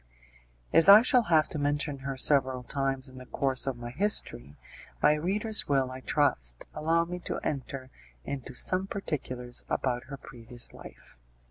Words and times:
As 0.73 0.89
I 0.89 1.03
shall 1.03 1.21
have 1.25 1.47
to 1.49 1.59
mention 1.59 1.99
her 1.99 2.17
several 2.17 2.63
times 2.63 3.07
in 3.07 3.19
the 3.19 3.27
course 3.27 3.67
of 3.67 3.77
my 3.77 3.91
history, 3.91 4.57
my 4.99 5.13
readers 5.13 5.67
will, 5.67 5.91
I 5.91 5.99
trust, 5.99 6.65
allow 6.73 7.05
me 7.05 7.19
to 7.19 7.37
enter 7.43 7.87
into 8.25 8.55
some 8.55 8.87
particulars 8.87 9.63
about 9.69 10.05
her 10.05 10.17
previous 10.17 10.73
life. 10.73 11.19